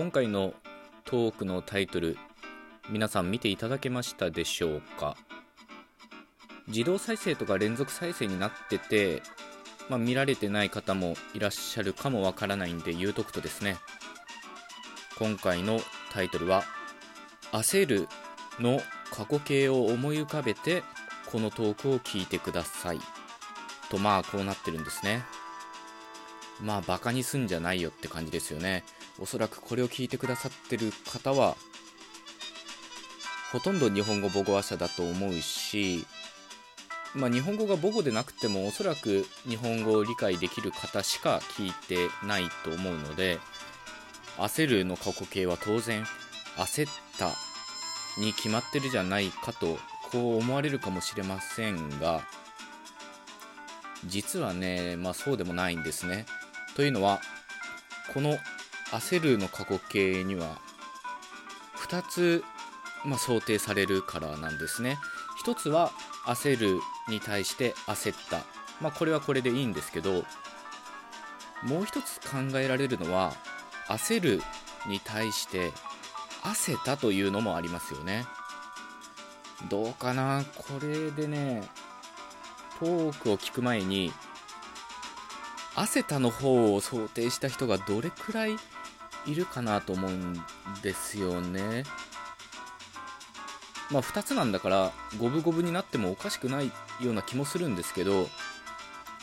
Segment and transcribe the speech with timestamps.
[0.00, 0.54] 今回の
[1.04, 2.16] トークのタイトル
[2.88, 5.14] 皆さん見ていただけましたでしょうか？
[6.68, 9.20] 自動再生とか連続再生になってて、
[9.90, 13.76] まあ、見られてない方もいらっしゃるかもわからないんで言うとくとですね。
[15.18, 15.78] 今回の
[16.14, 16.64] タイトルは
[17.52, 18.08] 「焦る」
[18.58, 18.80] の
[19.10, 20.82] 過去形を思い浮かべて
[21.30, 23.00] このトークを聞いてください。
[23.90, 25.22] とまあこうなってるんですね。
[26.62, 28.82] まあバカにすんじゃないよって感じですよね。
[29.18, 31.56] おそらくこれを聞いてくださってる方は
[33.52, 36.06] ほとんど日本語母語話者だと思うし
[37.14, 43.40] まあ、日本語が母語でなくてもおそらく日本語を理解できる方しか聞いてないと思うので
[44.38, 46.04] 焦るの過去形は当然
[46.56, 47.30] 焦った
[48.20, 49.78] に決まってるじゃないかと
[50.12, 52.22] こう思われるかもしれませんが
[54.06, 56.24] 実はね、まあ、そうでもないんですね。
[56.74, 57.20] というのは
[58.14, 58.38] この
[58.90, 60.58] 焦るの過去形には
[61.76, 62.44] 2つ、
[63.04, 64.98] まあ、想定されるからなんですね。
[65.44, 65.92] 1つは
[66.26, 68.42] 焦るに対して焦った。
[68.80, 70.24] まあ、これはこれでいいんですけど
[71.62, 73.34] もう一つ考えられるのは
[73.88, 74.42] 焦る
[74.86, 75.72] に対して
[76.42, 78.24] 焦ったというのもありますよね。
[79.68, 80.42] どうかな？
[80.56, 81.68] これでね
[82.78, 84.10] トークを聞く前に
[85.80, 88.56] 汗たの方を想定した人がどれくらい
[89.26, 90.34] いるかなと思うん
[90.82, 91.84] ですよね。
[93.90, 96.66] まあ2つなんだから五分五分になってもおかしくない
[97.00, 98.28] ような気もするんですけど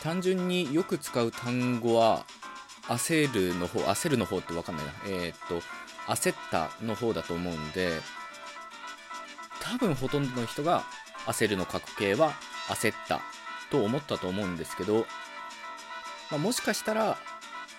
[0.01, 2.25] 単純によく使う単語は
[2.87, 5.61] 焦るの方焦るの方って分かんないなえー、っと
[6.11, 7.91] 焦ったの方だと思うんで
[9.61, 10.83] 多分ほとんどの人が
[11.27, 12.33] 焦るの過去形は
[12.67, 13.21] 焦った
[13.69, 15.05] と思ったと思うんですけど、
[16.31, 17.17] まあ、もしかしたら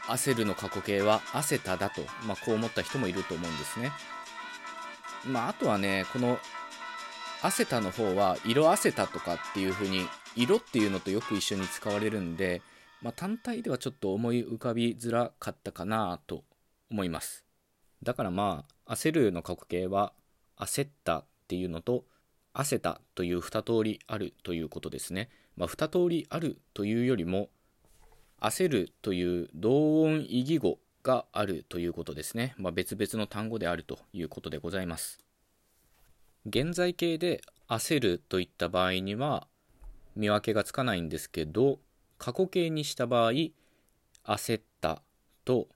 [0.07, 3.93] 焦るの過去形は焦っただと、まあ、こう思った人もいると思うんですね。
[5.27, 6.39] まあ、あとはねこの
[7.43, 12.63] 焦ったの方は色焦ったとかっていう風に色っていうのとよく一緒に使われるんで、
[13.03, 16.45] まあ、単体ではちょっと思い浮かびづらかったかなと
[16.91, 17.45] 思います
[18.03, 20.13] だからまあ焦るの過去形は
[20.57, 22.05] 焦ったっていうのと
[22.55, 27.49] 焦ったという2通りあるということですねまあ、2通りあるというよりも
[28.41, 35.21] 焦るという同音異義語があるということですね、まあ、別々の単語であるということでございます。
[36.47, 39.47] 現在形で焦るといった場合には
[40.17, 41.79] 見分けがつかないんですけど
[42.17, 43.33] 過去形にした場合
[44.25, 45.03] 焦った
[45.45, 45.69] と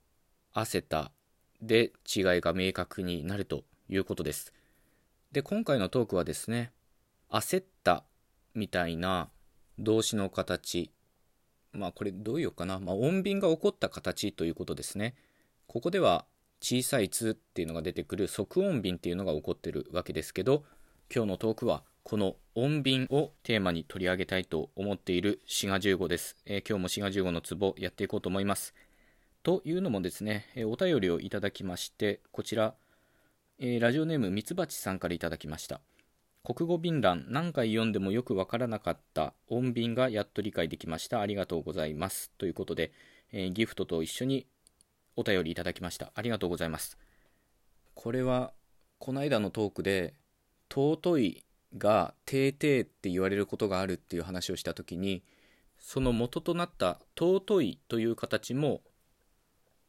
[0.54, 1.12] 焦った
[1.60, 4.52] で違いが明確になるということです。
[5.32, 6.72] で今回のトークはですね
[7.30, 8.04] 焦った
[8.54, 9.30] みたいな
[9.78, 10.90] 動詞の形
[11.72, 15.14] まあこれどういうかな、まあ、音便が起こった形ということですね。
[15.66, 16.26] ここでは
[16.60, 20.64] 小さい「つ」っていうのが出てくる即音便っていうのが起こってるわけですけど
[21.14, 28.74] 今日のトークはこの音便をテーマに取り上げたいと思っている滋賀15です、えー、今日も滋賀15のツボやっていこうと思います。
[29.42, 32.74] というのもですね、えー、お便りをいただきましてこちら、
[33.58, 35.80] えー、ラジオネームみつばちさんからいただきました。
[36.44, 41.20] 国語便欄何回読んでもよくわからなかった音便がやっと理解できました。
[41.20, 42.32] ありがとうございます。
[42.36, 42.90] ということで、
[43.30, 44.48] えー、ギフトと一緒に
[45.14, 46.10] お便りいただきました。
[46.16, 46.98] ありがとうございます。
[47.94, 48.52] これは
[48.98, 50.14] この間のトークで
[50.68, 51.44] 尊い
[51.78, 55.22] が「ていてい」って言われることがあるっていう話をした時に
[55.78, 58.82] その元となった「尊い」という形も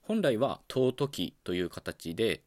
[0.01, 2.43] 本来は「尊き」という形で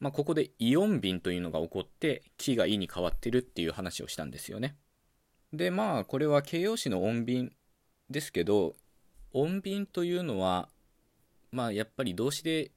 [0.00, 4.76] まあ、ここでイオン便というのが起こって木が「い」に変わってるっていう話をしたんですよね。
[5.52, 7.54] でまあこれは形容詞の音便
[8.10, 8.76] ですけど
[9.32, 10.68] 音便というのは
[11.52, 12.72] まあやっぱり動詞で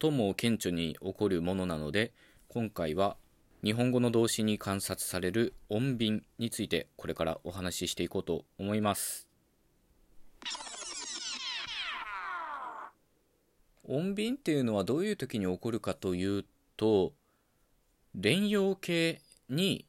[0.00, 2.12] 最も顕著に起こるものなので
[2.48, 3.16] 今回は
[3.64, 9.28] 日本語の動詞に観察される音便についてこれからお話ししていこうと思います。
[13.94, 16.44] 音便っていうのはどういう時に起こるかという
[16.76, 17.12] と
[18.14, 19.86] 連用形に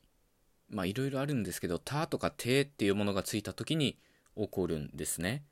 [0.69, 3.97] まあいろいろあるんですけど「た」とか「て」っていうものがついた時に
[4.35, 5.45] 起こるんですね。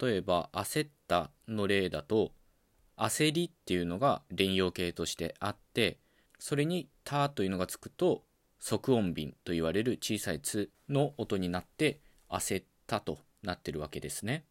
[0.00, 2.32] 例えば「焦った」の例だと
[2.96, 5.98] 「焦り」っていうのが連用形としてあって
[6.38, 8.24] それに「た」というのがつくと
[8.60, 14.44] 即音便と言われる小さい「つ」の音になって「焦った」となってるわけですね。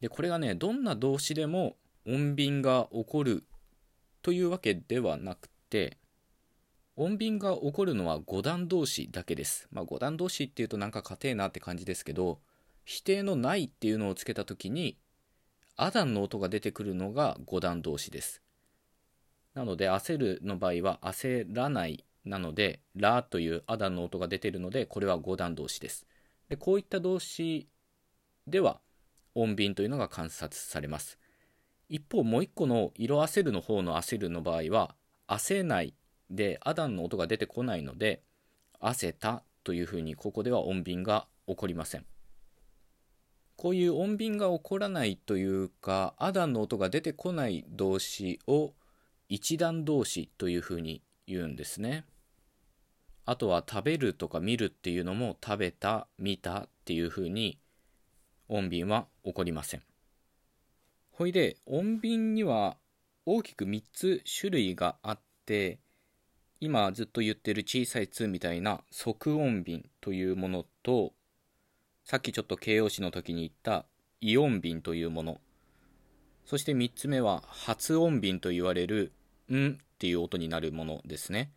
[0.00, 1.76] でこれがねどんな動詞でも
[2.06, 3.44] 音便が起こる
[4.22, 5.98] というわけではなくて
[6.96, 9.68] 音便が起こるのは五段同士だけです。
[9.70, 12.40] まあ、五段同士っていうとなんか硬えなって感じですけど
[12.84, 14.98] 否定のないっていうのをつけた時に
[15.76, 18.42] アダンの音が出てくるのが五段同士です。
[19.54, 26.06] なので焦るの場合は焦らないなのでラというアダンの音が出てるのでこれは五段動詞です
[26.48, 27.68] でこういった動詞
[28.46, 28.80] では
[29.34, 31.18] 音便というのが観察されます
[31.90, 34.94] 一方もう一個の色あせるの方の焦るの場合は
[35.26, 35.92] 焦ない
[36.30, 38.22] でアダンの音が出てこないので
[38.80, 42.06] 焦たというふうにここでは音便が起こりません。
[43.56, 48.72] こういう音便が起こらないというかアダンの音が出てこない動詞を
[49.28, 52.04] 一段動詞というふうに言うんですね。
[53.26, 57.58] あとは食べるとか見るっていうのも食べた見たっていうふうに
[58.48, 59.82] 音便は起こりません。
[61.10, 62.76] ほいで音便には
[63.26, 65.78] 大きく3つ種類があって
[66.60, 71.14] 今ずっと言ってる小さい「つ」みたいな即音便というものと
[72.04, 73.86] さっきちょっと形容詞の時に言った
[74.20, 75.40] イ音便というもの。
[76.44, 79.12] そして3つ目は発音便と言われる
[79.52, 81.52] 「ん」っていう音になるものですね。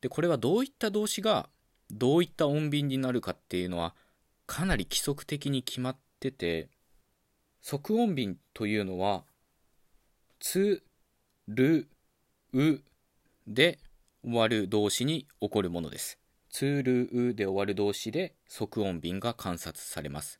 [0.00, 1.48] でこれはどういった動詞が
[1.90, 3.94] どういった音便になるかっていうのは
[4.46, 6.68] かなり規則的に決まってて
[7.62, 9.22] 即音便というのは
[10.40, 10.82] つ
[11.46, 11.88] る
[12.52, 12.80] う
[13.46, 13.78] で
[14.24, 16.18] 終わる動詞に起こるものです。
[16.50, 20.38] つるうで終わる動詞で即音便が観察されます、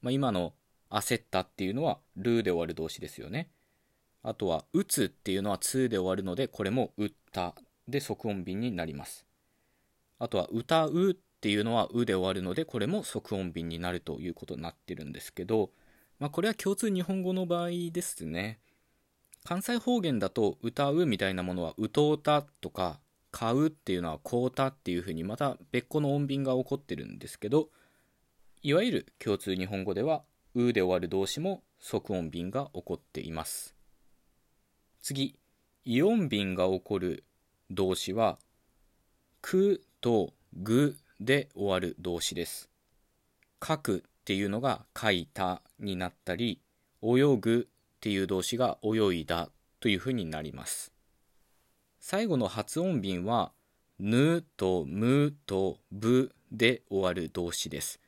[0.00, 0.54] まあ、今の
[0.90, 3.50] 焦ったっていうのはるで終わる動詞ですよね。
[4.22, 7.54] あとは打つっていうのはつで終わるのでこれも打った
[7.86, 9.26] で即音便になります。
[10.18, 15.70] あとは歌うっていうのはうで終わるのでこれも即音便になるということになってるんですけど
[16.22, 18.60] まあこれは共通日本語の場合ですね。
[19.42, 23.00] 関西方言だと歌うみたいなものは歌うたとか
[23.32, 27.70] 買うっていうのは買うたっていうふうにまた別個の音便が起こってるんですけど
[28.62, 30.22] いわゆる共通日本語では
[30.54, 33.74] うで終わる動詞も即音便が起こっています。
[35.00, 35.36] 次
[35.84, 37.24] イオン便が起こる
[37.68, 38.38] 動詞は
[39.40, 42.70] くとぐで終わる動詞です。
[43.60, 46.60] 書くっていうのが書いたになったり
[47.02, 50.92] 泳ぐっていう動詞が泳いだというふうになります
[52.00, 53.52] 最後の発音便は
[53.98, 58.00] ぬとむとぶで終わる動詞です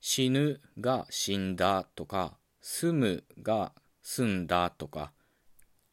[0.00, 3.72] 死ぬが死んだとか住むが
[4.02, 5.12] 住んだとか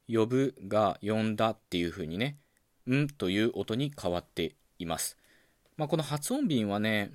[0.07, 2.37] 呼ぶが呼んだっていうふうにね
[2.89, 5.17] んという音に変わっています。
[5.77, 7.11] まあ、この発音便はね、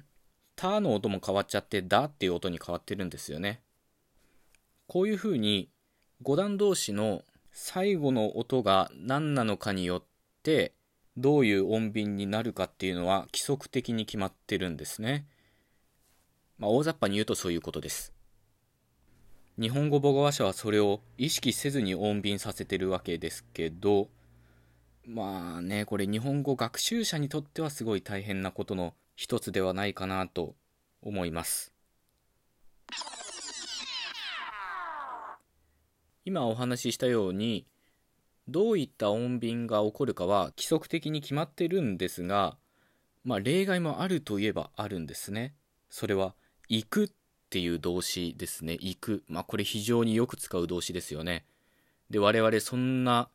[0.56, 3.60] たの音も変わっちゃって、だっていう音に変わってるんですよね。
[4.86, 5.70] こういうふうに、
[6.22, 7.22] 五段同士の
[7.52, 10.02] 最後の音が何なのかによっ
[10.42, 10.72] て、
[11.16, 15.26] どういう音便になるかっていうのは規則的に決まってるんですね。
[16.58, 18.12] まあ、大雑把に言うとそういうことです。
[19.58, 24.08] 日本語母語話者はそれを意識せずに音便させてるわけですけど、
[25.06, 30.54] まあね、これ日本語学習者にとってはすごい大変なことの一つではないかなと
[31.02, 31.72] 思います。
[36.24, 37.66] 今お話ししたように、
[38.46, 42.58] どういった音便が起こるかは規則的に決まってるんですが、
[43.24, 45.54] まあ例外もあるといえばあるんですね。
[45.88, 46.34] それは、
[46.68, 47.10] 行くっ
[47.48, 48.74] ていう動詞ですね。
[48.74, 49.24] 行く。
[49.28, 51.46] まあこれ非常によく使う動詞ですよね。
[52.10, 53.30] で、我々そんな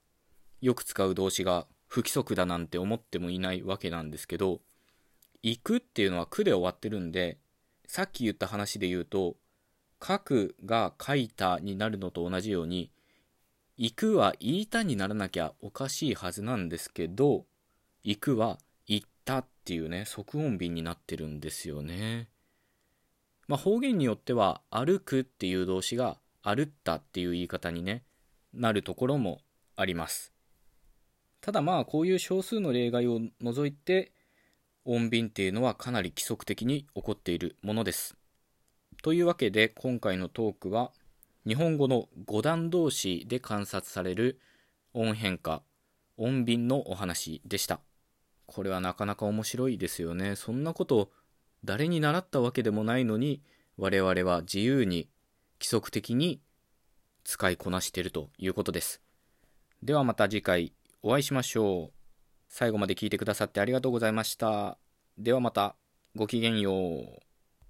[0.62, 4.62] よく使う動詞が不規則だなんて思ってもいないわけなんですけど、
[5.44, 7.38] 行くっていうのは句で終わってるんで、
[7.88, 9.36] さっき言った話で言うと、
[10.06, 12.92] 書くが書いたになるのと同じように、
[13.78, 17.46] 行くは言いたにならなきゃおかしいはずなんですけど、
[18.04, 22.30] 行くは行ったっていうね、即音便になってるんですよね。
[23.48, 28.04] まあ方言によっては、歩くっていう動詞が歩ったっていう言い方にね、
[28.54, 29.42] なるところも
[29.76, 30.32] あります。
[31.42, 34.12] ただまあこういう少数の例外を除いて
[34.86, 38.16] 音便っていうのはかなり規則的に起こっているものです。
[39.04, 40.92] というわけで今回のトークは
[41.48, 44.40] 日本語の五段同士で観察される
[44.94, 45.64] 音変化、
[46.18, 47.80] 音便のお話でした。
[48.46, 50.36] これはなかなか面白いですよね。
[50.36, 51.12] そんなこと
[51.64, 53.42] 誰に習ったわけでもないのに
[53.78, 55.10] 我々は自由に
[55.60, 56.42] 規則的に
[57.24, 59.02] 使いこなしているということです。
[59.84, 62.01] ではまた次回お会いしましょう。
[62.52, 64.78] 最後まで聞いてくださってありがとうございました。
[65.18, 65.76] ではまた、
[66.16, 67.31] ごきげんよう。